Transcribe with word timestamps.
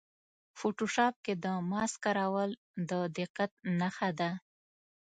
فوټوشاپ 0.57 1.15
کې 1.25 1.33
د 1.43 1.45
ماسک 1.71 1.97
کارول 2.03 2.51
د 2.89 2.91
دقت 3.17 3.51
نښه 3.79 4.09
ده. 4.19 4.31